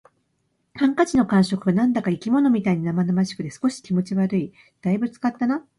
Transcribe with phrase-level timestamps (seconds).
[0.73, 4.51] ハンカチの感触が何だか生き物みたいに生々しくて、少し気持ち悪い。
[4.81, 5.63] 「大分使ったな」